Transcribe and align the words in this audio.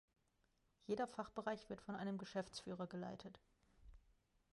Jeder 0.87 1.05
Fachbereich 1.05 1.69
wird 1.69 1.79
von 1.79 1.95
einem 1.95 2.17
Geschäftsführer 2.17 2.87
geleitet. 2.87 3.39